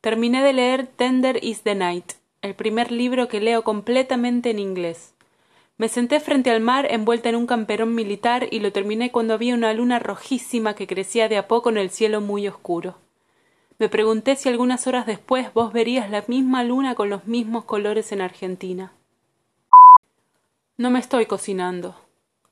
[0.00, 5.12] Terminé de leer Tender is the Night, el primer libro que leo completamente en inglés.
[5.76, 9.54] Me senté frente al mar envuelta en un camperón militar y lo terminé cuando había
[9.54, 12.96] una luna rojísima que crecía de a poco en el cielo muy oscuro.
[13.78, 18.10] Me pregunté si algunas horas después vos verías la misma luna con los mismos colores
[18.12, 18.92] en Argentina.
[20.78, 21.94] No me estoy cocinando.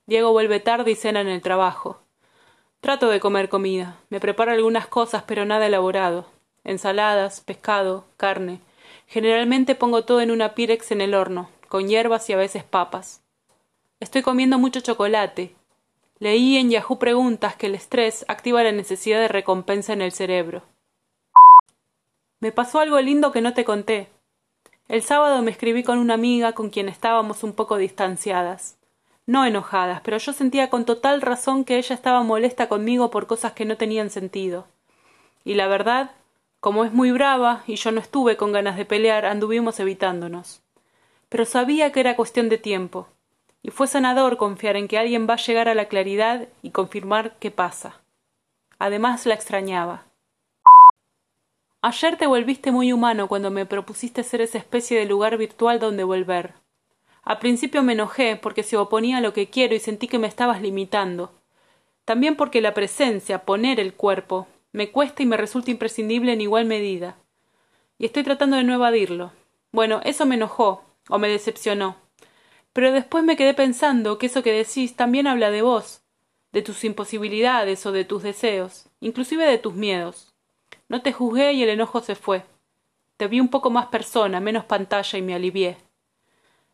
[0.07, 2.03] Diego vuelve tarde y cena en el trabajo.
[2.83, 3.97] Trato de comer comida.
[4.11, 6.38] Me preparo algunas cosas, pero nada elaborado.
[6.69, 8.61] Ensaladas, pescado, carne.
[9.07, 13.23] Generalmente pongo todo en una pirex en el horno, con hierbas y a veces papas.
[14.01, 15.55] Estoy comiendo mucho chocolate.
[16.19, 20.63] Leí en Yahoo Preguntas que el estrés activa la necesidad de recompensa en el cerebro.
[22.39, 24.11] Me pasó algo lindo que no te conté.
[24.89, 28.77] El sábado me escribí con una amiga con quien estábamos un poco distanciadas.
[29.25, 33.53] No enojadas, pero yo sentía con total razón que ella estaba molesta conmigo por cosas
[33.53, 34.67] que no tenían sentido.
[35.47, 36.11] Y la verdad,
[36.61, 40.63] como es muy brava y yo no estuve con ganas de pelear, anduvimos evitándonos.
[41.29, 43.09] Pero sabía que era cuestión de tiempo,
[43.63, 47.37] y fue sanador confiar en que alguien va a llegar a la claridad y confirmar
[47.39, 48.01] qué pasa.
[48.79, 50.05] Además la extrañaba.
[51.81, 56.03] Ayer te volviste muy humano cuando me propusiste ser esa especie de lugar virtual donde
[56.03, 56.55] volver.
[57.23, 60.27] Al principio me enojé porque se oponía a lo que quiero y sentí que me
[60.27, 61.33] estabas limitando.
[62.05, 66.67] También porque la presencia, poner el cuerpo, me cuesta y me resulta imprescindible en igual
[66.67, 67.17] medida.
[67.99, 69.33] Y estoy tratando de no evadirlo.
[69.73, 71.97] Bueno, eso me enojó, o me decepcionó.
[72.73, 76.03] Pero después me quedé pensando que eso que decís también habla de vos,
[76.53, 80.33] de tus imposibilidades o de tus deseos, inclusive de tus miedos.
[80.89, 82.45] No te juzgué y el enojo se fue.
[83.17, 85.77] Te vi un poco más persona, menos pantalla y me alivié.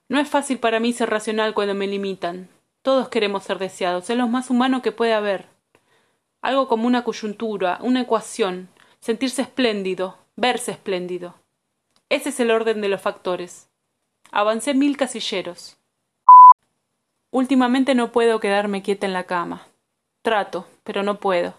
[0.09, 2.49] No es fácil para mí ser racional cuando me limitan.
[2.83, 5.54] Todos queremos ser deseados, es lo más humano que puede haber.
[6.45, 8.69] Algo como una coyuntura, una ecuación,
[9.01, 11.37] sentirse espléndido, verse espléndido.
[12.11, 13.71] Ese es el orden de los factores.
[14.31, 15.79] Avancé mil casilleros.
[17.31, 19.63] Últimamente no puedo quedarme quieta en la cama.
[20.21, 21.55] Trato, pero no puedo.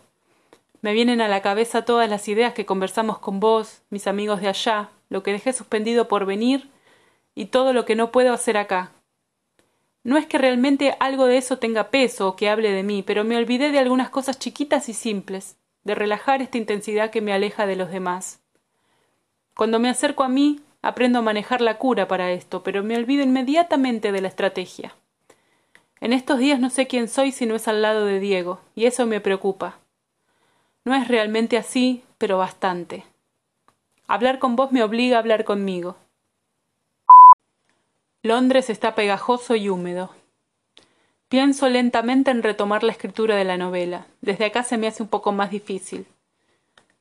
[0.81, 4.49] Me vienen a la cabeza todas las ideas que conversamos con vos, mis amigos de
[4.49, 6.69] allá, lo que dejé suspendido por venir
[7.33, 8.91] y todo lo que no puedo hacer acá.
[10.05, 13.23] No es que realmente algo de eso tenga peso o que hable de mí, pero
[13.23, 17.65] me olvidé de algunas cosas chiquitas y simples, de relajar esta intensidad que me aleja
[17.65, 18.39] de los demás.
[19.55, 23.23] Cuando me acerco a mí, aprendo a manejar la cura para esto, pero me olvido
[23.23, 24.93] inmediatamente de la estrategia.
[25.99, 28.85] En estos días no sé quién soy si no es al lado de Diego, y
[28.85, 29.79] eso me preocupa.
[30.83, 33.05] No es realmente así, pero bastante.
[34.05, 35.95] Hablar con vos me obliga a hablar conmigo.
[38.25, 40.09] Londres está pegajoso y húmedo.
[41.29, 44.07] Pienso lentamente en retomar la escritura de la novela.
[44.21, 46.07] Desde acá se me hace un poco más difícil.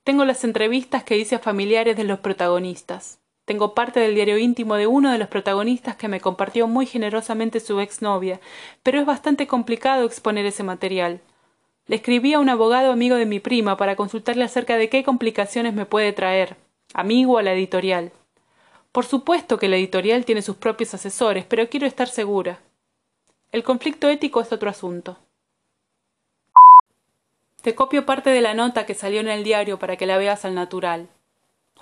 [0.02, 3.20] Tengo las entrevistas que hice a familiares de los protagonistas.
[3.46, 7.58] Tengo parte del diario íntimo de uno de los protagonistas que me compartió muy generosamente
[7.58, 8.38] su exnovia,
[8.82, 11.22] pero es bastante complicado exponer ese material.
[11.86, 15.72] Le escribí a un abogado amigo de mi prima para consultarle acerca de qué complicaciones
[15.72, 16.58] me puede traer,
[16.92, 18.12] amigo a la editorial.
[18.94, 22.60] Por supuesto que la editorial tiene sus propios asesores, pero quiero estar segura.
[23.50, 25.18] El conflicto ético es otro asunto.
[27.60, 30.44] Te copio parte de la nota que salió en el diario para que la veas
[30.44, 31.08] al natural.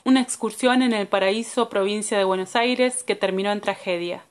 [0.04, 4.24] Una excursión en el paraíso, provincia de Buenos Aires, que terminó en tragedia.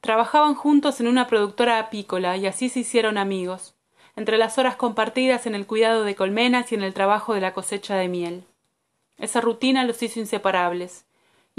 [0.00, 3.76] Trabajaban juntos en una productora apícola y así se hicieron amigos
[4.16, 7.54] entre las horas compartidas en el cuidado de colmenas y en el trabajo de la
[7.54, 8.44] cosecha de miel.
[9.18, 11.04] Esa rutina los hizo inseparables.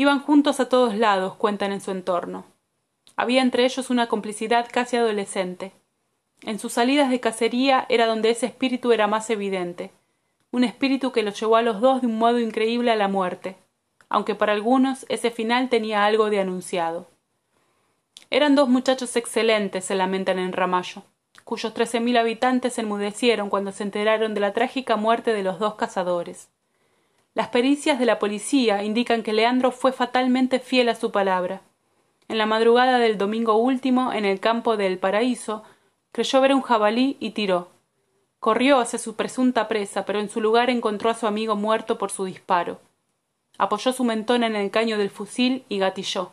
[0.02, 2.46] Iban juntos a todos lados, cuentan en su entorno.
[3.16, 5.74] Había entre ellos una complicidad casi adolescente.
[6.42, 9.92] En sus salidas de cacería era donde ese espíritu era más evidente,
[10.50, 13.58] un espíritu que los llevó a los dos de un modo increíble a la muerte,
[14.10, 17.06] aunque para algunos ese final tenía algo de anunciado.
[18.32, 21.04] Eran dos muchachos excelentes, se lamentan en Ramallo
[21.44, 25.60] cuyos trece mil habitantes se enmudecieron cuando se enteraron de la trágica muerte de los
[25.60, 26.50] dos cazadores.
[27.34, 31.62] Las pericias de la policía indican que Leandro fue fatalmente fiel a su palabra.
[32.28, 35.64] En la madrugada del domingo último, en el campo del Paraíso,
[36.12, 37.70] creyó ver un jabalí y tiró.
[38.40, 42.12] Corrió hacia su presunta presa, pero en su lugar encontró a su amigo muerto por
[42.12, 42.80] su disparo.
[43.58, 46.32] Apoyó su mentón en el caño del fusil y gatilló.